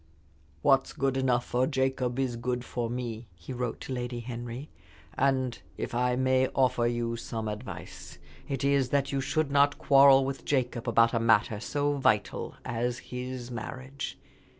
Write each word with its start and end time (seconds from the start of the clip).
"What's 0.63 0.93
good 0.93 1.15
enough 1.15 1.45
for 1.45 1.67
Jacob 1.67 2.17
is 2.17 2.35
good 2.35 2.65
for 2.65 2.89
me," 2.89 3.27
he 3.35 3.53
wrote 3.53 3.79
to 3.81 3.93
Lady 3.93 4.19
Henry, 4.21 4.71
"and 5.15 5.59
if 5.77 5.93
I 5.93 6.15
may 6.15 6.47
offer 6.55 6.87
you 6.87 7.15
some 7.15 7.47
advice, 7.47 8.17
it 8.49 8.63
is 8.63 8.89
that 8.89 9.11
you 9.11 9.21
should 9.21 9.51
not 9.51 9.77
quarrel 9.77 10.25
with 10.25 10.43
Jacob 10.43 10.89
about 10.89 11.13
a 11.13 11.19
matter 11.19 11.59
so 11.59 11.93
vital 11.97 12.55
as 12.65 12.97
his 13.13 13.51
marriage. 13.51 14.17